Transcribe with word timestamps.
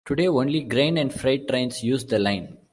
Today, 0.03 0.27
only 0.27 0.61
grain 0.63 0.97
and 0.97 1.13
freight 1.13 1.47
trains 1.47 1.83
use 1.83 2.03
the 2.05 2.17
line. 2.17 2.57